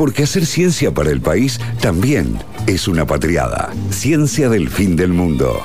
[0.00, 3.70] Porque hacer ciencia para el país también es una patriada.
[3.90, 5.60] Ciencia del fin del mundo.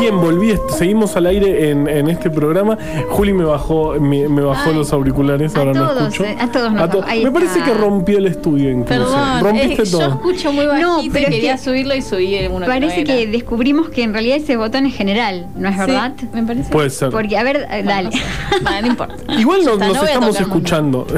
[0.00, 2.76] Bien, volví, est- seguimos al aire en, en este programa.
[3.10, 6.24] Juli me bajó, me, me bajó Ay, los auriculares, a ahora no todos, escucho.
[6.24, 7.04] eh, a todos nos to-.
[7.06, 8.88] Ahí Me parece que rompió el estudio incluso.
[9.04, 10.08] Perdón, Rompiste eh, yo todo.
[10.08, 13.04] escucho muy No, bajito pero y es quería que subirlo y subí uno Parece que,
[13.04, 13.30] que, no era.
[13.30, 16.12] descubrimos que en realidad ese botón es general, ¿no es Sí, verdad?
[16.32, 16.70] me parece.
[16.72, 17.10] Puede ser.
[17.10, 18.04] Porque, a ver, eh, Bueno, dale.
[18.10, 18.82] no sé.
[18.82, 19.14] No importa.
[19.38, 21.06] Igual nos, está, nos no voy a estamos escuchando.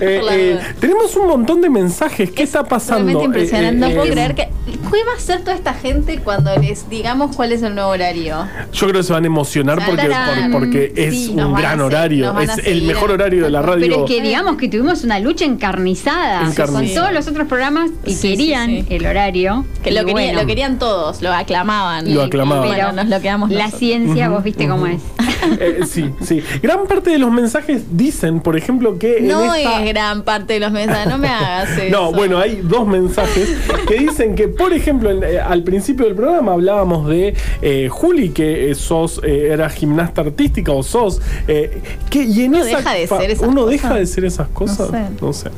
[0.00, 2.30] Eh, eh, tenemos un montón de mensajes.
[2.30, 3.04] ¿Qué está pasando?
[3.18, 3.76] Realmente impresionante.
[3.76, 4.48] Eh, no eh, puedo eh, creer que.
[4.64, 8.46] ¿Qué va a hacer toda esta gente cuando les digamos cuál es el nuevo horario?
[8.72, 11.80] Yo creo que se van a emocionar Se porque, por- es Sí, un a gran
[11.80, 12.38] horario.
[12.38, 13.80] Es el mejor horario de la radio.
[13.80, 16.72] Pero es que digamos que tuvimos una lucha encarnizada Encarnizada.
[16.84, 18.86] con todos los otros programas que Sí, querían sí.
[18.90, 19.64] el horario.
[19.82, 22.14] Que lo, querían, bueno, lo querían todos, lo aclamaban.
[22.14, 22.68] Lo aclamaban.
[22.68, 23.78] Bueno, Pero nos lo quedamos La nosotros.
[23.80, 25.00] ciencia, vos viste cómo es.
[25.58, 26.40] Eh, sí, sí.
[26.62, 30.54] Gran parte de los mensajes dicen, por ejemplo, que en No esta- es gran parte
[30.54, 31.90] de los mensajes, no me hagas eso.
[31.90, 33.50] No, bueno, hay dos mensajes
[33.88, 38.30] que dicen que, por ejemplo, en- eh, al principio del programa hablábamos de eh, Juli,
[38.30, 41.20] que eh, sos, eh, era gimnasta artística o sos.
[41.48, 43.70] eh, que, y en Uno esa deja de ser esas Uno cosas.
[43.70, 44.90] deja de ser esas cosas.
[44.90, 45.02] sé.
[45.20, 45.50] No sé.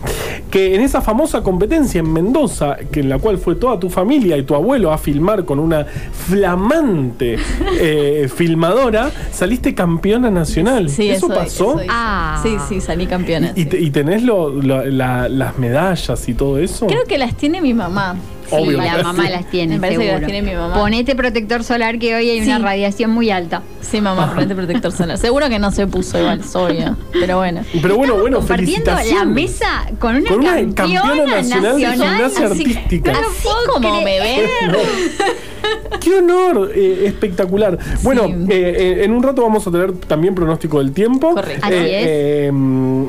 [0.51, 4.37] Que en esa famosa competencia en Mendoza, que en la cual fue toda tu familia
[4.37, 5.87] y tu abuelo a filmar con una
[6.29, 7.37] flamante
[7.81, 10.89] eh, filmadora, saliste campeona nacional.
[10.89, 11.81] Sí, ¿Eso, eso, pasó?
[11.81, 11.89] eso.
[11.91, 12.41] Ah.
[12.43, 13.53] Sí, sí, salí campeona.
[13.55, 13.69] ¿Y, sí.
[13.79, 16.87] y tenés lo- lo- la- las medallas y todo eso?
[16.87, 18.17] Creo que las tiene mi mamá.
[18.49, 18.79] Sí, Obvio.
[18.79, 20.21] la mamá las tiene, Me parece que seguro.
[20.21, 20.75] las tiene mi mamá.
[20.75, 23.63] Ponete protector solar que hoy hay una radiación muy alta.
[23.81, 25.19] Sí, mamá, ponete protector solar.
[25.19, 26.97] Seguro que no se puso igual, obvio.
[27.13, 27.63] Pero bueno.
[27.81, 32.27] Pero bueno, bueno, Compartiendo la mesa con una, Con una campeona, campeona nacional de gimnasia
[32.27, 33.13] así- artística.
[33.13, 34.41] Así puedo como me ven.
[36.01, 36.71] ¡Qué honor!
[36.75, 37.79] eh, espectacular.
[38.03, 38.33] Bueno, Sí.
[38.51, 41.35] eh, eh, en un rato vamos a tener también pronóstico del tiempo.
[41.35, 41.67] Correcto.
[41.67, 42.53] Así eh,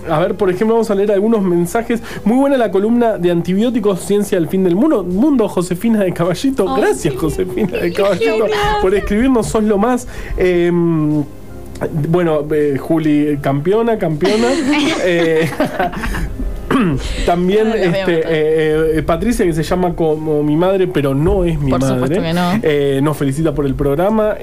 [0.09, 2.02] a ver, por ejemplo, vamos a leer algunos mensajes.
[2.23, 6.73] Muy buena la columna de antibióticos, Ciencia del Fin del Mundo, mundo Josefina de Caballito.
[6.76, 8.45] Gracias, Josefina de Caballito,
[8.82, 9.48] por escribirnos.
[9.48, 10.08] Sos lo más.
[10.37, 10.72] Eh,
[12.10, 14.48] bueno, eh, Juli, campeona, campeona.
[15.04, 15.49] Eh,
[17.25, 21.71] También este, eh, eh, Patricia, que se llama como mi madre, pero no es mi
[21.71, 22.21] Por madre.
[22.21, 22.59] que no.
[22.61, 24.36] Eh, nos felicita por el programa.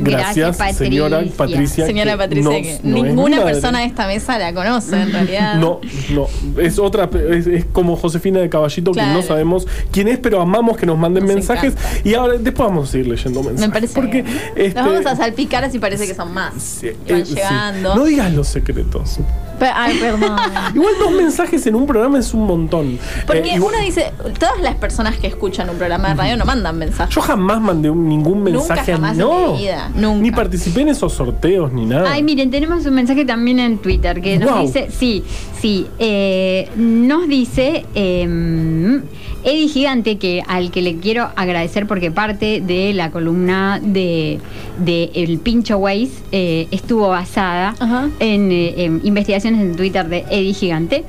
[0.00, 1.36] Gracias, Gracias, señora Patricia.
[1.36, 1.86] Patricia.
[1.86, 5.54] Señora Patricia, no- que no ninguna persona de esta mesa la conoce en realidad.
[5.56, 6.26] No, no.
[6.60, 10.76] Es otra, es, es como Josefina de Caballito, que no sabemos quién es, pero amamos
[10.76, 11.72] que nos manden Nos mensajes.
[11.74, 12.08] encanta.
[12.08, 13.60] Y ahora después vamos a seguir leyendo mensajes.
[13.68, 14.24] Me parece Porque
[14.56, 16.54] este, Nos vamos a salpicar así parece que son más.
[16.62, 17.34] sí, que van eh, sí.
[17.34, 17.94] llegando.
[17.94, 19.18] No digas los secretos.
[19.60, 20.36] Ay, perdón.
[20.74, 22.98] Igual dos mensajes en un programa es un montón.
[23.26, 26.44] Porque Eh, igual- uno dice, todas las personas que escuchan un programa de radio no
[26.44, 27.12] mandan mensajes.
[27.14, 28.92] Yo jamás mandé un- ningún Nunca mensaje.
[28.92, 29.52] en no.
[29.54, 30.22] mi vida, nunca.
[30.22, 32.12] Ni participé en esos sorteos ni nada.
[32.12, 35.22] Ay, miren, tenemos un mensaje también en Twitter que nos dice, sí,
[35.60, 39.00] sí, eh, nos dice eh,
[39.44, 44.40] Eddie Gigante, que al que le quiero agradecer porque parte de la columna de,
[44.78, 47.74] de El Pincho Waze eh, estuvo basada
[48.18, 51.04] en, eh, en investigaciones en Twitter de Eddie Gigante.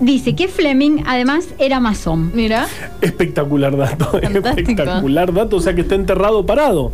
[0.00, 2.32] Dice que Fleming además era masón.
[2.34, 2.66] Mira.
[3.00, 4.06] Espectacular dato.
[4.22, 4.48] Fantástico.
[4.48, 5.56] Espectacular dato.
[5.56, 6.90] O sea que está enterrado parado.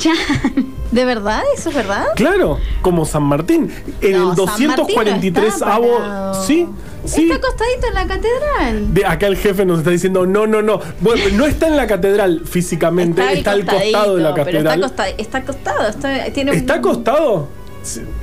[0.00, 0.16] Chan.
[0.90, 1.42] ¿De verdad?
[1.56, 2.06] ¿Eso es verdad?
[2.16, 3.70] Claro, como San Martín.
[4.00, 5.98] En No, el San Martín no 243 está avo.
[5.98, 6.44] parado.
[6.46, 6.66] Sí,
[7.04, 7.22] sí.
[7.30, 8.94] Está acostadito en la catedral.
[8.94, 10.80] De acá el jefe nos está diciendo, no, no, no.
[11.00, 15.04] Bueno, no está en la catedral físicamente, está, al costado de la costadito, pero está,
[15.04, 15.14] catedral.
[15.18, 15.88] está acostado.
[15.88, 17.48] Está, tiene un- ¿Está acostado?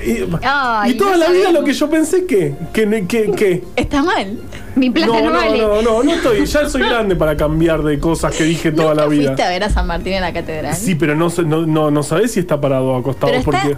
[0.05, 3.63] Y, Ay, y toda no la vida lo que yo pensé que, que, que, que
[3.75, 4.37] Está mal.
[4.75, 5.57] Mi plata no, no, no, vale.
[5.61, 9.01] no, no, no estoy, ya soy grande para cambiar de cosas que dije toda ¿Nunca
[9.01, 9.23] la vida.
[9.29, 10.75] fuiste a ver a San Martín en la catedral?
[10.75, 13.77] Sí, pero no, no, no, no sabés si está parado o acostado Pero está- porque.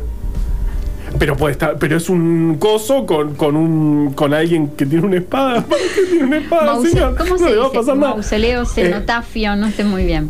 [1.18, 5.18] Pero puede estar, pero es un coso con, con un con alguien que tiene una
[5.18, 5.62] espada.
[5.66, 7.16] ¿Para qué tiene una espada, señor?
[7.18, 8.14] ¿Cómo no se le va a pasar nada.
[8.14, 10.30] Mausoleo, Eh, cenotafio, no sé muy bien.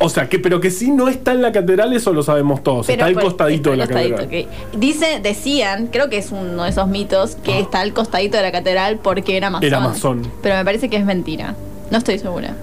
[0.00, 2.88] O sea, que pero que sí no está en la catedral, eso lo sabemos todos.
[2.88, 4.20] está al costadito de la catedral.
[4.20, 4.78] costadito, ok.
[4.78, 8.52] Dice, decían, creo que es uno de esos mitos, que está al costadito de la
[8.52, 9.66] catedral porque era masón.
[9.66, 10.32] Era masón.
[10.42, 11.54] Pero me parece que es mentira.
[11.90, 12.54] No estoy segura.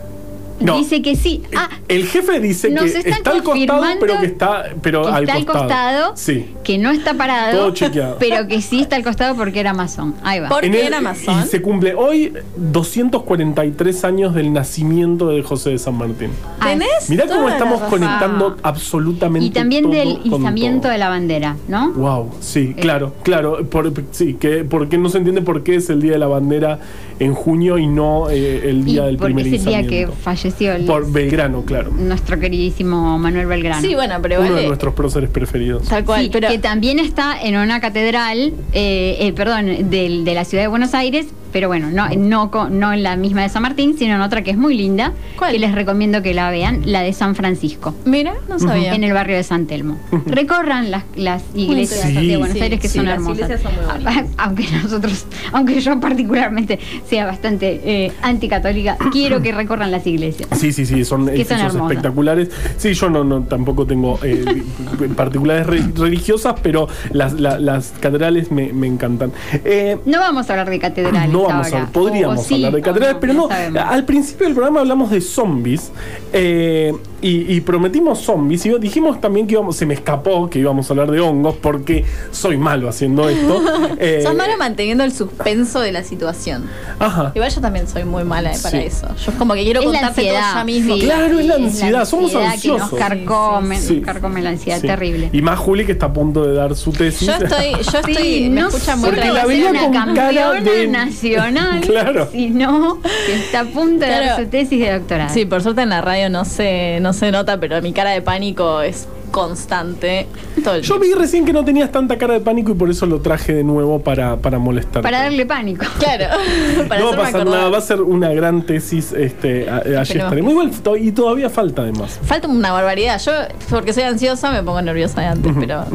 [0.60, 0.78] No.
[0.78, 1.44] Dice que sí.
[1.56, 5.24] Ah, El jefe dice Nos que está al costado, pero que está, pero que al
[5.24, 5.64] está al costado.
[5.68, 6.54] costado, Sí.
[6.64, 8.18] que no está parado, Todo chequeado.
[8.20, 10.16] pero que sí está al costado porque era masón.
[10.24, 10.50] Ahí va.
[10.50, 11.44] Por- En qué el- era masón?
[11.44, 16.30] Y se cumple hoy 243 años del nacimiento de José de San Martín.
[16.62, 17.10] ¿Tenés?
[17.10, 20.92] Mirá cómo estamos conectando absolutamente Y también todo del izamiento todo.
[20.92, 21.92] de la bandera, ¿no?
[21.94, 22.82] Wow, sí, Eh.
[22.82, 23.64] claro, claro.
[23.70, 26.80] Por, sí, que porque no se entiende por qué es el día de la bandera
[27.20, 29.86] en junio y no eh, el Y día del porque primer es el día que
[30.02, 30.14] izamiento.
[30.22, 31.92] falleció falleció el- Por Belgrano, claro.
[31.92, 33.82] nuestro queridísimo Manuel Belgrano.
[33.82, 35.88] Sí, bueno, pero Uno de nuestros próceres preferidos.
[35.88, 40.34] Tal cual, Sí, pero que también está en una catedral, eh, eh, perdón, del- de,
[40.34, 43.62] la ciudad de Buenos Aires, pero bueno, no, no, no en la misma de San
[43.62, 45.52] Martín, sino en otra que es muy linda, ¿Cuál?
[45.54, 47.94] que les recomiendo que la vean, la de San Francisco.
[48.06, 48.94] mira, no sabía.
[48.96, 49.98] En el barrio de San Telmo.
[50.26, 52.28] Recorran las, las iglesias Sí.
[52.28, 53.36] de Buenos Sí, Aires que sí, son las hermosas.
[53.50, 54.26] iglesias son muy bonitas.
[54.38, 56.80] Aunque nosotros, aunque yo particularmente
[57.10, 60.48] sea bastante eh, anticatólica, quiero que recorran las iglesias.
[60.58, 62.50] Sí, sí, sí, son espectaculares.
[62.78, 64.64] Sí, yo no, no tampoco tengo eh,
[65.16, 69.32] particulares re- religiosas, pero las, la- las catedrales me, me encantan.
[69.66, 71.84] Eh, No vamos a hablar de catedrales no vamos ahora.
[71.86, 73.82] a podríamos O- o sí, hablar de o catedrales, no, pero no no.
[73.90, 75.92] Al principio del programa hablamos de zombies
[76.34, 80.90] eh, y, y prometimos zombies y dijimos también que íbamos, se me escapó que íbamos
[80.90, 83.62] a hablar de hongos porque soy malo haciendo esto.
[84.00, 86.66] Eh, Sos malo manteniendo el suspenso de la situación.
[87.00, 87.32] Ajá.
[87.34, 88.86] Igual yo también soy muy mala para Sí.
[88.86, 89.08] eso.
[89.26, 90.96] Yo es como que quiero Es la contarte todo ansiedad, ya mismo.
[90.96, 91.02] sí.
[91.02, 92.92] Claro, es la ansiedad, somos que ansiosos.
[92.92, 93.96] nos carcome, Sí.
[93.98, 94.88] nos carcome la ansiedad, Sí.
[94.88, 95.30] terrible.
[95.34, 97.28] Y más Juli que está a punto de dar su tesis.
[97.28, 100.14] Yo estoy, yo estoy, Sí, me no escuchan muy Porque la veía una con cara
[100.14, 102.30] campeona de- nacional, Claro.
[102.32, 104.44] sino que está a punto de dar Claro.
[104.44, 105.34] su tesis de doctorado.
[105.34, 108.22] Sí, por suerte en la radio no se, no se nota, pero mi cara de
[108.22, 110.28] pánico es constante
[110.64, 111.18] todo el Yo tiempo.
[111.18, 113.64] vi recién que no tenías tanta cara de pánico y por eso lo traje de
[113.64, 115.02] nuevo para, para molestar.
[115.04, 115.86] Para darle pánico.
[115.98, 116.26] Claro,
[116.88, 117.58] para no va a pasar acordar.
[117.60, 119.12] nada, va a ser una gran tesis.
[119.14, 120.36] Este, a- a- allí Esperemos estaré.
[120.38, 122.20] que Muy bueno, to- y todavía falta además.
[122.24, 123.20] Falta una barbaridad.
[123.20, 123.32] Yo,
[123.70, 125.86] porque soy ansiosa, me pongo nerviosa de antes, pero.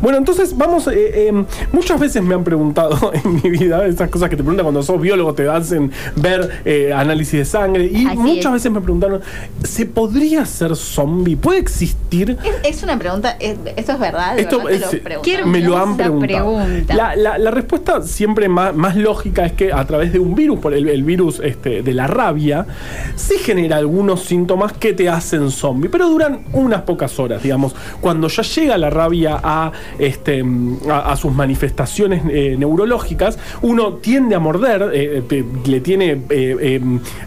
[0.00, 0.86] Bueno, entonces vamos.
[0.88, 4.64] eh, eh, muchas veces me han preguntado en mi vida esas cosas que te preguntan
[4.64, 7.86] cuando sos biólogo, te hacen ver eh, análisis de sangre.
[7.86, 8.52] Y Así muchas es.
[8.52, 9.20] veces me preguntaron:
[9.62, 11.36] ¿se podría ser zombie?
[11.36, 12.36] ¿Puede existir?
[12.44, 14.36] Es, es una pregunta, es- ¿esto es verdad?
[14.36, 14.98] ¿De Esto verdad te es- lo Qué
[15.38, 15.50] preguntan?
[15.50, 16.56] me lo han preguntado.
[16.56, 16.94] pregunta.
[16.94, 20.58] La, la- la respuesta siempre más, más lógica es que a través de un virus,
[20.60, 22.66] por el, el virus este, de la rabia,
[23.16, 27.74] sí genera algunos síntomas que te hacen zombie, pero duran unas pocas horas, digamos.
[28.00, 30.44] Cuando ya llega la rabia a, este,
[30.90, 36.56] a, a sus manifestaciones eh, neurológicas, uno tiende a morder, eh, eh, le tiene eh,
[36.60, 36.80] eh,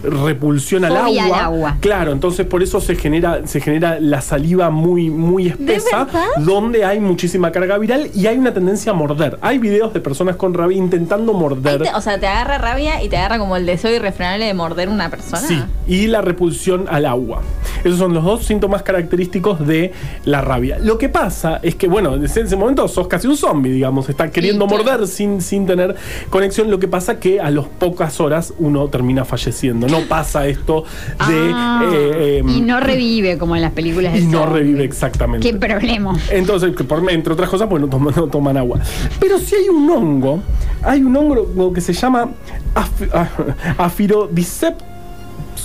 [0.04, 1.44] repulsión al Fobia al agua.
[1.46, 1.78] agua.
[1.80, 7.00] Claro, entonces por eso se genera, se genera la saliva muy, muy espesa, donde hay
[7.00, 9.38] muchísima carga viral y hay una tendencia a morder.
[9.42, 11.82] Hay videos de personas con rabia intentando morder.
[11.84, 14.90] te- o sea, te agarra rabia y te agarra como el deseo irrefrenable de morder
[14.90, 15.42] una persona.
[15.42, 17.42] Sí, y la repulsión al agua.
[17.84, 19.92] Esos son los dos síntomas característicos de
[20.26, 20.78] la rabia.
[20.80, 24.30] Lo que pasa es que, bueno, en ese momento sos casi un zombie, digamos, está
[24.32, 25.96] queriendo morder sin, sin tener
[26.30, 26.70] conexión.
[26.72, 29.88] Lo que pasa que a las pocas horas uno termina falleciendo.
[29.88, 30.84] No pasa esto
[31.28, 31.52] de...
[31.54, 35.50] Ah, eh, em, y no revive como en las películas de y no revive exactamente.
[35.50, 36.18] Qué problema.
[36.32, 38.80] Entonces, que por, entre otras cosas, pues no toman, no toman agua.
[39.20, 40.42] Pero si hay un hongo,
[40.84, 42.30] hay un hongo que se llama
[42.76, 43.12] af-
[43.78, 44.76] a- Aphrodisiac-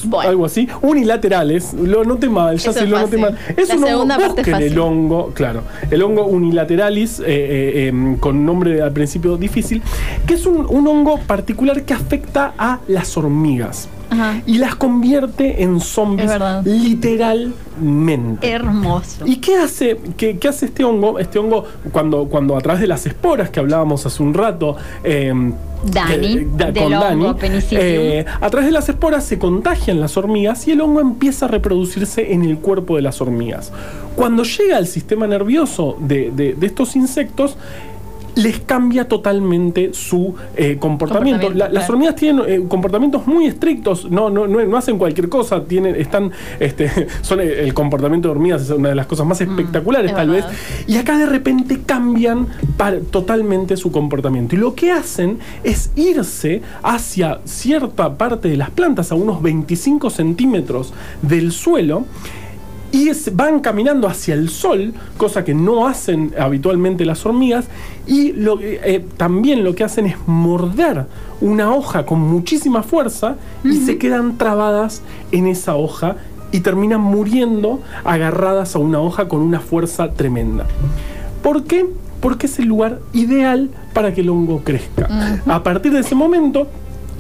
[0.05, 0.29] Bueno.
[0.31, 3.21] algo así, unilaterales, lo noté mal, ya Eso sé, es lo noté fácil.
[3.21, 3.55] mal.
[3.57, 4.79] Es La un hongo, segunda parte es busquen el fácil.
[4.79, 9.83] hongo, claro, el hongo unilateralis, eh, eh, em, con nombre al principio difícil,
[10.27, 13.89] que es un, un hongo particular que afecta a las hormigas.
[14.13, 14.43] Ajá.
[14.47, 16.31] Y las convierte en zombies
[16.65, 18.49] literalmente.
[18.51, 19.25] Hermoso.
[19.27, 21.19] ¿Y qué hace, qué, qué hace este hongo?
[21.19, 25.33] Este hongo, cuando, cuando a través de las esporas que hablábamos hace un rato, eh,
[25.85, 27.83] Dani, da- del con hongo Dani, Penicillium.
[27.85, 31.49] eh, a través de las esporas se contagian las hormigas y el hongo empieza a
[31.49, 33.73] reproducirse en el cuerpo de las hormigas.
[34.15, 37.57] Cuando llega al sistema nervioso de, de- de estos insectos,
[38.35, 41.47] les cambia totalmente su eh, comportamiento.
[41.49, 45.29] Comportamiento, La- las hormigas tienen eh, comportamientos muy estrictos, no, no, no, no hacen cualquier
[45.29, 49.27] cosa, tienen, están, este, son el, el comportamiento de hormigas es una de las cosas
[49.27, 50.45] más espectaculares es tal vez.
[50.87, 52.47] Y acá de repente cambian
[53.11, 54.55] totalmente su comportamiento.
[54.57, 60.11] Y lo que hacen es irse hacia cierta parte de las plantas, a unos 25
[60.11, 62.05] centímetros del suelo,
[62.93, 67.67] y es- van caminando hacia el sol, cosa que no hacen habitualmente las hormigas,
[68.07, 71.07] y lo, que- eh, también lo que hacen es morder
[71.41, 76.17] una hoja con muchísima fuerza y se quedan trabadas en esa hoja
[76.53, 80.67] y terminan muriendo agarradas a una hoja con una fuerza tremenda.
[81.43, 81.87] ¿Por qué?
[82.21, 85.09] Porque es el lugar ideal para que el hongo crezca.
[85.47, 86.69] A partir de ese momento,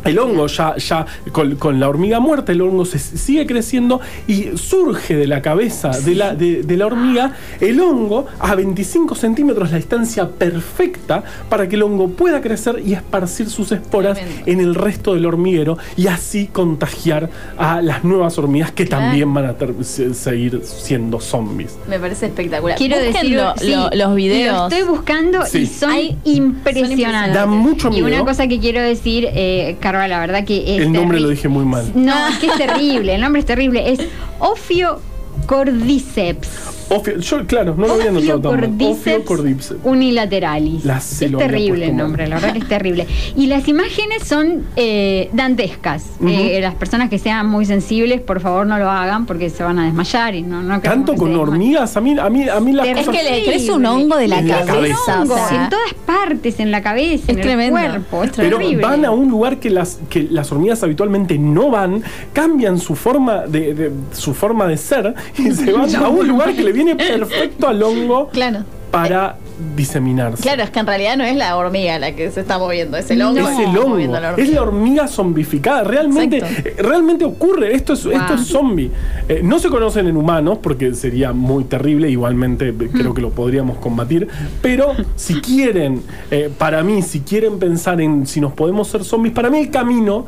[0.04, 4.56] el hongo ya, ya con, con la hormiga muerta, el hongo se sigue creciendo y
[4.56, 9.70] surge de la cabeza de la, de, de la hormiga el hongo a 25 centímetros,
[9.70, 14.42] la distancia perfecta para que el hongo pueda crecer y esparcir sus esporas Tremendo.
[14.46, 19.04] en el resto del hormiguero y así contagiar a las nuevas hormigas que Claro.
[19.04, 21.76] también van a ter- se- seguir siendo zombies.
[21.88, 22.76] Me parece espectacular.
[22.76, 24.56] Quiero decir lo- sí, lo- los videos.
[24.56, 25.58] Lo estoy buscando Sí.
[25.58, 27.34] y son Hay- impresionantes.
[27.34, 28.06] Da mucho Y miedo.
[28.06, 30.80] una cosa que quiero decir, eh, Carva, la verdad que es.
[30.80, 31.92] El nombre lo dije muy mal.
[31.94, 33.14] No, es que es terrible.
[33.14, 33.92] El nombre es terrible.
[33.92, 34.00] Es
[34.38, 36.81] Ophiocordyceps.
[36.94, 39.74] Ofio- yo, claro, no lo había notado Ophiocordyceps.
[39.84, 40.84] unilateralis.
[40.84, 42.04] La es terrible el mal.
[42.04, 43.06] nombre, la verdad que es terrible.
[43.36, 46.04] Y las imágenes son eh, dantescas.
[46.26, 49.78] Eh, las personas que sean muy sensibles, por favor, no lo hagan porque se van
[49.78, 52.86] a desmayar y no, no Tanto con hormigas, a mí, a mí, a mí las
[52.86, 54.96] Es Es que le crece un hongo de la En la cabeza.
[55.06, 55.22] cabeza.
[55.22, 58.24] o sea, en todas partes, en la cabeza, en tremendo, el cuerpo.
[58.24, 58.82] Es Pero terrible.
[58.82, 63.46] van a un lugar que las, que las hormigas habitualmente no van, cambian su forma
[63.46, 66.81] de, de- su forma de ser y se van a un lugar que le viene
[66.96, 68.60] perfecto al hongo Claro.
[68.90, 69.36] para
[69.76, 70.42] diseminarse.
[70.42, 73.08] Claro, es que en realidad no es la hormiga la que se está moviendo, es
[73.10, 73.40] el hongo.
[73.40, 73.48] No.
[73.48, 74.54] Es que el hongo, la es hormiga.
[74.54, 75.84] la hormiga zombificada.
[75.84, 76.68] Realmente, Exacto.
[76.68, 77.74] eh, realmente ocurre.
[77.74, 78.12] Esto es, Wow.
[78.14, 78.90] esto es zombie.
[79.28, 82.10] Eh, no se conocen en humanos porque sería muy terrible.
[82.10, 84.26] Igualmente eh, creo que lo podríamos combatir.
[84.60, 89.32] Pero si quieren, eh, para mí, si quieren pensar en si nos podemos ser zombies,
[89.34, 90.26] para mí el camino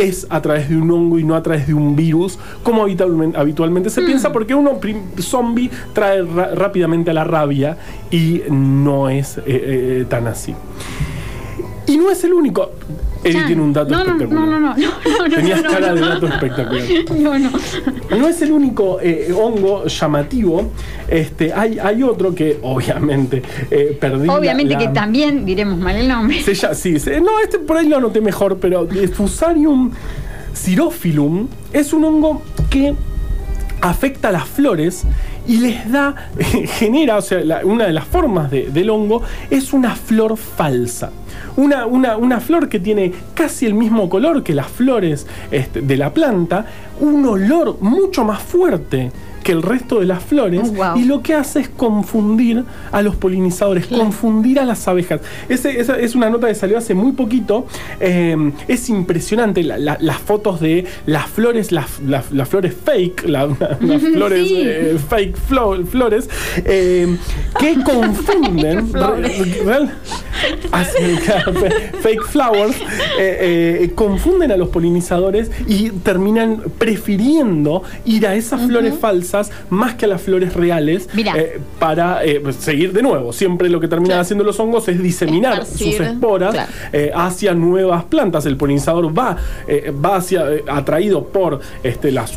[0.00, 3.36] es a través de un hongo y no a través de un virus, como habitualmente,
[3.38, 4.78] habitualmente se piensa, porque uno
[5.18, 7.76] zombie trae ra- rápidamente a la rabia
[8.10, 10.54] y no es eh, eh, tan así.
[11.90, 12.70] Y no es el único.
[13.22, 13.46] Chan.
[13.48, 14.32] tiene un dato no, espectacular.
[14.32, 16.84] No, no, no, no, no, Tenías cara de dato espectacular.
[17.18, 17.50] No, no.
[18.18, 20.70] No es el único eh, hongo llamativo.
[21.06, 24.26] Este, hay, hay otro que obviamente eh, perdí.
[24.28, 26.40] Obviamente la- que también diremos mal el nombre.
[26.42, 29.90] se sí, se- no, este por ahí lo anoté mejor, pero Fusarium
[30.54, 32.94] xerophyllum es un hongo que
[33.82, 35.04] afecta a las flores
[35.46, 36.14] y les da,
[36.78, 41.10] genera, o sea, una de las formas de- del hongo es una flor falsa.
[41.56, 45.96] Una, una- una flor que tiene casi el mismo color que las flores este, de
[45.96, 46.66] la planta,
[47.00, 49.10] un olor mucho más fuerte
[49.42, 50.96] que el resto de las flores Oh, wow.
[50.96, 55.20] y lo que hace es confundir a los polinizadores, confundir a las abejas.
[55.48, 57.66] Ese- esa es una nota que salió hace muy poquito.
[58.00, 63.24] eh, es impresionante la- la- las fotos de las flores, las, las- las flores fake,
[63.28, 64.54] la- una- unas flores Sí.
[64.64, 66.28] eh, fake flo- flores,
[66.64, 67.16] eh,
[67.58, 68.92] que confunden.
[68.92, 69.92] re- real-
[72.02, 72.76] fake flowers,
[73.18, 79.94] eh, eh, confunden a los polinizadores y terminan prefiriendo ir a esas flores falsas más
[79.94, 83.32] que a las flores reales eh, para pues, seguir de nuevo.
[83.32, 84.22] Siempre lo que terminan Claro.
[84.22, 86.72] haciendo los hongos es diseminar Esparcir, sus esporas claro.
[87.14, 88.44] hacia nuevas plantas.
[88.46, 89.36] El polinizador va,
[90.04, 92.32] va hacia, atraído por este, las,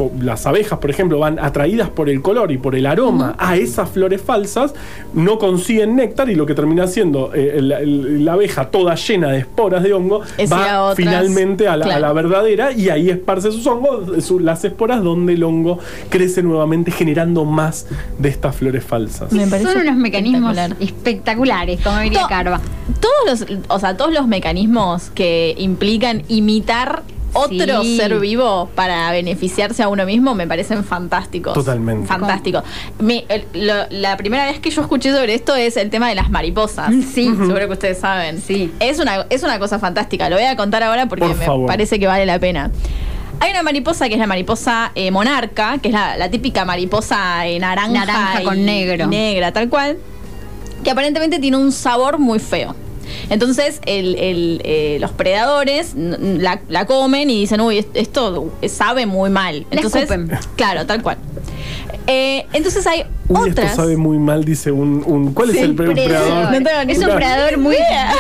[0.46, 4.22] abejas, por ejemplo, van atraídas por el color y por el aroma a esas flores
[4.22, 4.74] falsas,
[5.14, 6.86] no consiguen néctar y lo que termina
[7.34, 10.96] eh, el- el- la abeja toda llena de esporas de hongo Es a va otras.
[10.98, 12.02] finalmente a la, a Claro.
[12.02, 16.92] la verdadera y ahí esparce sus hongos, su- las esporas donde el hongo crece nuevamente
[16.92, 19.32] generando más de estas flores falsas.
[19.32, 20.78] Me parece Son unos mecanismos espectacular.
[20.82, 22.62] espectaculares, como diría To- Carva.
[23.00, 27.98] Todos los, o sea, todos los mecanismos que implican imitar otro Sí.
[27.98, 31.54] ser vivo para beneficiarse a uno mismo me parecen fantásticos.
[31.54, 32.08] Totalmente.
[32.08, 32.64] Fantástico.
[33.00, 36.16] Me- el- lo- la primera vez que yo escuché sobre esto es el tema de
[36.16, 36.94] las mariposas.
[37.14, 37.26] Sí.
[37.26, 38.42] Seguro que ustedes saben.
[38.42, 38.72] Sí.
[38.80, 40.30] Es una, es una cosa fantástica.
[40.30, 41.68] Lo voy a contar ahora porque Por me favor.
[41.68, 42.72] parece que vale la pena.
[43.40, 47.46] Hay una mariposa que es la mariposa eh, monarca, que es la, la típica mariposa
[47.48, 49.06] eh, naranja, Naranja y- con negro.
[49.06, 49.98] y negra, tal cual,
[50.84, 52.76] que aparentemente tiene un sabor muy feo.
[53.30, 59.06] Entonces el- el, eh, los predadores la, la comen y dicen, uy, est- esto sabe
[59.06, 59.66] muy mal.
[59.72, 60.08] Entonces,
[60.56, 61.18] claro, tal cual.
[62.06, 63.72] Eh, entonces hay Uy, otras.
[63.72, 65.04] esto sabe muy mal, dice un.
[65.06, 66.52] un- ¿Cuál es el pre- predador?
[66.52, 67.78] No tengo ni es un predador muy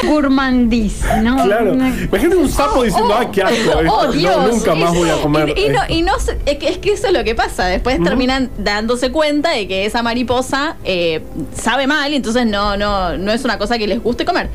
[0.07, 1.43] gourmandiz, ¿no?
[1.43, 1.73] Claro.
[1.73, 3.55] Imagínate un sapo diciendo, ¡ay, qué asco!
[3.55, 4.51] esto, Oh, no, Dios.
[4.53, 5.53] nunca más voy a comer.
[5.57, 5.93] Y, y no, esto".
[5.93, 6.11] y no
[6.45, 7.65] es, que, es que eso es lo que pasa.
[7.65, 11.21] Después terminan dándose cuenta de que esa mariposa eh,
[11.53, 14.49] sabe mal y entonces no, no, no es una cosa que les guste comer.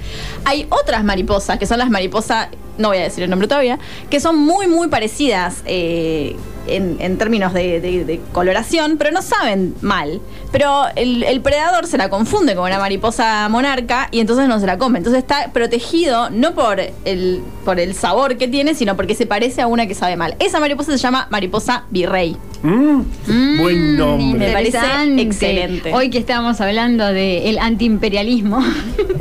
[0.44, 3.78] Hay otras mariposas, que son las mariposas, no voy a decir el nombre todavía,
[4.08, 6.36] que son muy, muy parecidas eh,
[6.76, 10.20] en, en términos de, de- de coloración, pero no saben mal.
[10.52, 14.66] Pero el, el predador se la confunde con una mariposa monarca y entonces no se
[14.66, 14.98] la come.
[14.98, 19.60] Entonces está protegido no por el, por el sabor que tiene, sino porque se parece
[19.60, 20.36] a una que sabe mal.
[20.38, 22.36] Esa mariposa se llama mariposa virrey.
[22.62, 24.46] Mm, Mm, buen nombre.
[24.48, 24.78] Me parece
[25.18, 25.92] excelente.
[25.94, 28.60] Hoy que estábamos hablando del antiimperialismo.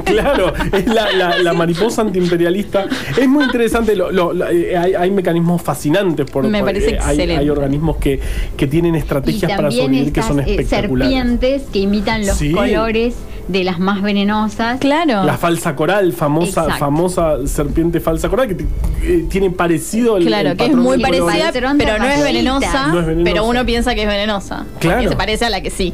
[0.07, 2.85] Claro, es la, la- la mariposa antiimperialista.
[3.17, 6.31] Es muy interesante, lo- lo- la- eh, hay, hay mecanismos fascinantes.
[6.31, 8.19] Por, Me por- parece eh, hay, hay organismos que,
[8.55, 11.13] que tienen estrategias para sobrevivir que son eh, espectaculares.
[11.13, 12.51] serpientes que imitan los Sí.
[12.51, 13.15] colores
[13.47, 14.79] de las más venenosas.
[14.79, 15.23] Claro.
[15.23, 16.79] La falsa coral, famosa, Exacto.
[16.79, 18.65] famosa serpiente falsa coral, que
[19.03, 22.99] eh, tiene parecido el Claro, el que es muy parecida, pero no es venenosa, No
[22.99, 23.31] es venenosa.
[23.31, 24.65] pero uno piensa que es venenosa.
[24.79, 24.97] Claro.
[24.97, 25.93] Porque se parece a la que sí.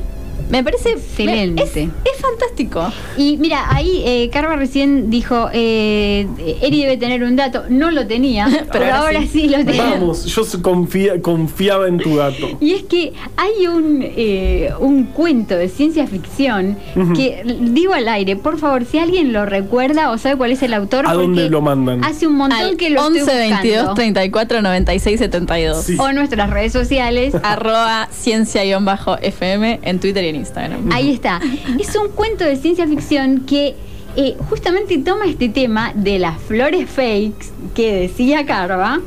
[0.50, 1.64] Me parece Excelente.
[1.64, 2.92] Es, es fantástico.
[3.18, 6.28] Y mira, ahí eh, Carva recién dijo, eh,
[6.62, 9.28] Eri debe tener un dato, no lo tenía, pero, ahora ahora sí.
[9.42, 9.50] sí.
[9.50, 9.84] lo tenía.
[9.92, 12.58] Vamos, yo confía- confiaba en tu dato.
[12.60, 16.78] Y es que hay un, eh, un cuento de ciencia ficción
[17.16, 20.74] que digo al aire, por favor, si alguien lo recuerda o sabe cuál es el
[20.74, 22.04] autor, ¿A dónde lo mandan?
[22.04, 23.94] Hace un montón Al que lo 11 estoy 22 buscando.
[23.96, 25.84] 34 96 72.
[25.84, 25.96] Sí.
[26.00, 27.34] O nuestras redes sociales.
[27.44, 30.92] Arroba ciencia-fm en Twitter y en Instagram.
[30.92, 31.40] Ahí está.
[31.80, 33.76] Es un cuento de ciencia ficción que
[34.16, 39.02] eh, justamente toma este tema de las flores fakes que decía Carva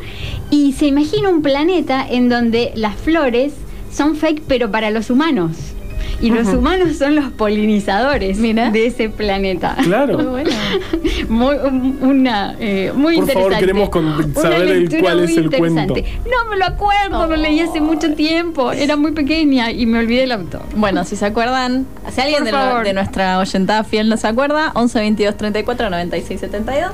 [0.51, 3.53] y se imagina un planeta en donde las flores
[3.93, 5.76] son fake pero para los humanos.
[6.21, 8.71] Y los humanos son los polinizadores Mira.
[8.71, 9.77] de ese planeta.
[9.83, 10.17] Claro.
[10.17, 10.51] Muy bueno.
[11.29, 15.95] Muy, un- una, eh, muy Por favor, queremos con- saber el- cuál es el cuento.
[15.95, 18.73] No me lo acuerdo, lo leí hace mucho tiempo.
[18.73, 20.63] Era muy pequeña y me olvidé el autor.
[20.75, 25.37] Bueno, si se acuerdan, si alguien de, nuestra oyentada fiel no se acuerda, 11 22
[25.37, 26.91] 34 96 72.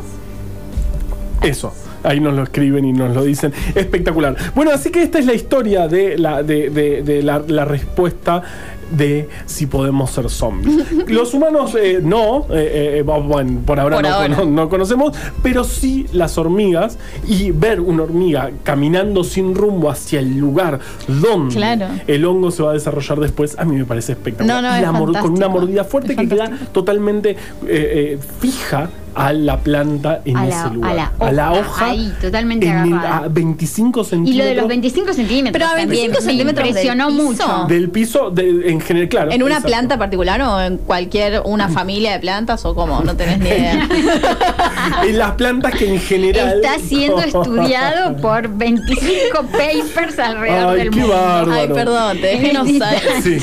[1.42, 1.74] Eso.
[2.04, 3.52] Ahí nos lo escriben y nos lo dicen.
[3.74, 4.34] Espectacular.
[4.56, 8.42] Bueno, así que esta es la historia de la, de, de- de la, la respuesta
[8.90, 10.84] de si podemos ser zombies.
[11.08, 14.36] Los humanos eh, no, eh, eh, bueno, por ahora, Por no, ahora.
[14.36, 20.20] cono- no conocemos, pero sí las hormigas y ver una hormiga caminando sin rumbo hacia
[20.20, 21.86] el lugar donde Claro.
[22.06, 24.62] el hongo se va a desarrollar después, a mí me parece espectacular.
[24.62, 27.36] No, no, Y es la mor- con una mordida fuerte Es que queda totalmente eh,
[27.66, 31.12] eh, fija a la planta en A ese la- lugar.
[31.18, 31.86] a la hoja, hoja.
[31.90, 34.38] ahí, totalmente en el- a 25 Y centímetros.
[34.46, 35.52] lo de los 25 centímetros.
[35.52, 37.22] Pero a también 25 me centímetros del impresionó piso.
[37.22, 37.64] mucho.
[37.68, 39.30] del piso de- en general, claro.
[39.32, 39.68] ¿En una exacto.
[39.68, 43.00] planta particular o en cualquier una familia de plantas o cómo?
[43.02, 43.88] No tenés ni idea.
[45.06, 46.60] En las plantas que en general.
[46.62, 51.14] Está siendo estudiado por 25 papers alrededor Ay, del qué mundo.
[51.14, 51.52] bárbaro.
[51.52, 52.64] Ay, perdón, te dejé no.
[52.64, 53.38] Sí.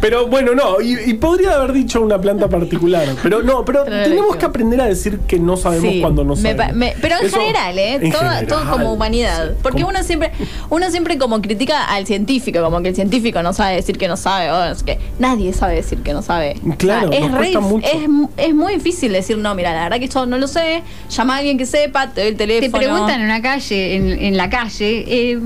[0.00, 3.06] Pero bueno, no, y, y podría haber dicho una planta particular.
[3.22, 6.74] Pero no, pero tenemos que aprender a decir que no sabemos Sí, cuando no sabemos.
[6.74, 7.94] me- pero en Eso- general, ¿eh?
[7.94, 9.48] en todo, general, todo como humanidad.
[9.50, 9.54] sí.
[9.62, 10.32] Porque Como- uno siempre,
[10.70, 14.16] uno siempre como critica al científico, como que el científico no sabe decir que no
[14.16, 16.56] sabe, o es que nadie sabe decir que no sabe.
[16.76, 17.86] Claro, O sea, nos es, cuesta mucho.
[17.86, 21.34] es, es muy difícil decir, no, mira, la verdad que yo no lo sé, llama
[21.34, 22.78] a alguien que sepa, te doy el Te teléfono.
[22.78, 25.38] preguntan en una calle, en, en la calle, eh,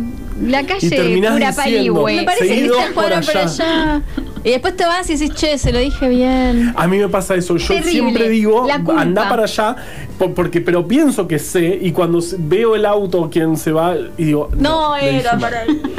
[0.43, 2.17] la calle pura Parigüe.
[2.17, 3.43] Me parece que está por por allá.
[3.43, 4.03] allá.
[4.45, 6.73] Y después te vas y dices, che, se lo dije bien.
[6.77, 7.57] A mí me pasa eso.
[7.59, 7.91] Yo Terrible.
[7.93, 8.67] siempre digo,
[8.99, 9.77] anda para allá,
[10.19, 14.25] por- porque, pero pienso que sé, y cuando veo el auto, quien se va, y
[14.25, 14.51] digo.
[14.57, 15.83] No, era para ahí.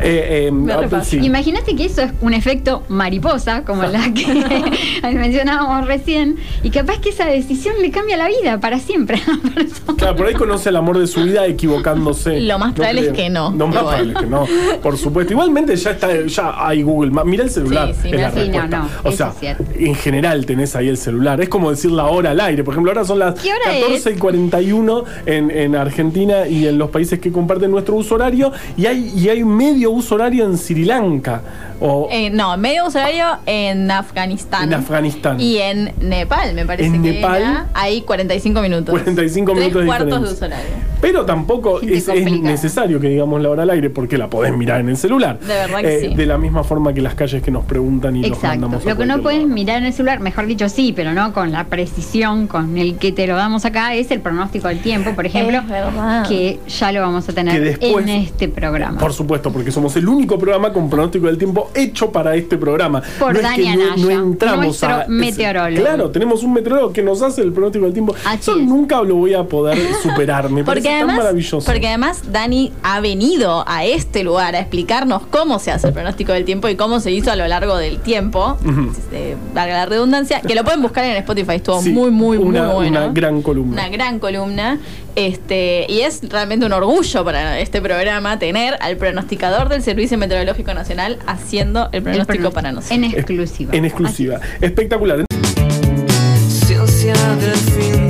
[0.00, 1.18] Eh, eh, ah, sí.
[1.20, 4.26] Imagínate que eso es un efecto mariposa, como la que
[5.12, 9.54] mencionábamos recién, y capaz que esa decisión le cambia la vida para siempre a la
[9.54, 9.96] persona.
[9.96, 12.40] Claro, por ahí conoce el amor de su vida equivocándose.
[12.40, 14.46] Lo más probable es que no, Lo más probable es que no,
[14.82, 15.32] por supuesto.
[15.32, 17.10] Igualmente ya está, ya hay Google.
[17.10, 17.26] Maps.
[17.28, 17.92] Mira el celular.
[17.94, 19.32] Sí, sí, es la sí, no, no, o sea,
[19.74, 21.40] en general tenés ahí el celular.
[21.40, 22.62] Es como decir la hora al aire.
[22.62, 26.78] Por ejemplo, ahora son las ¿Qué hora 14 y 41 en, en Argentina y en
[26.78, 28.52] los países que comparten nuestro uso horario.
[28.76, 31.42] Y hay, y hay medio uso horario en Sri Lanka.
[31.80, 34.64] O Eh, no, medio uso horario en Afganistán.
[34.64, 35.40] en Afganistán.
[35.40, 38.90] Y en Nepal, me parece En que Nepal, era, hay 45 minutos.
[38.90, 40.66] 45 Tres minutos de cuartos de horario.
[41.00, 42.08] Pero tampoco es,
[42.42, 45.38] necesario que digamos la hora al aire porque la podés mirar en el celular.
[45.42, 46.14] Eh, De verdad que sí.
[46.14, 48.48] De la misma forma que las calles que nos preguntan y Exacto.
[48.48, 51.32] mandamos a Lo que no puedes mirar en el celular, mejor dicho sí, pero no
[51.32, 55.12] con la precisión con el que te lo damos acá, es el pronóstico del tiempo,
[55.14, 56.26] por ejemplo, Es verdad.
[56.28, 58.98] que ya lo vamos a tener después- en este programa.
[58.98, 63.02] Por supuesto, porque somos el único programa con pronóstico del tiempo hecho para este programa.
[63.18, 65.04] Por no es Dani que no, Anaya, no entramos nuestro a.
[65.08, 65.82] meteorólogo.
[65.82, 68.14] Claro, tenemos un meteorólogo que nos hace el pronóstico del tiempo.
[68.16, 68.48] Es.
[68.56, 70.50] nunca lo voy a poder superar.
[70.50, 71.70] Me Porque parece además, tan maravilloso.
[71.72, 76.32] porque además Dani ha venido a este lugar a explicarnos cómo se hace el pronóstico
[76.32, 78.56] del tiempo y cómo se hizo a lo largo del tiempo.
[79.12, 82.64] Eh, valga la redundancia, que lo pueden buscar en Spotify, estuvo Sí, muy, muy, una,
[82.64, 82.98] muy bueno.
[83.00, 83.72] Una gran columna.
[83.72, 84.78] Una gran columna.
[85.18, 90.72] Este, y es realmente un orgullo para este programa tener al pronosticador del Servicio Meteorológico
[90.74, 92.96] Nacional haciendo el El pronóstico pronóstico para nosotros.
[92.96, 93.74] En exclusiva.
[93.74, 94.40] En exclusiva.
[94.60, 95.24] Espectacular.
[96.48, 98.07] Ciencia del fin